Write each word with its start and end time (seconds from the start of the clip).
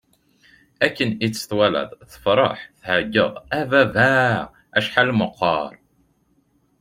Akken 0.85 1.09
i 1.25 1.27
tt-walat, 1.33 1.91
tefṛeḥ, 2.11 2.59
tɛeggeḍ: 2.81 3.33
A 3.59 3.61
baba! 3.71 4.09
Acḥal 4.77 5.09
meqqeṛ! 5.19 5.71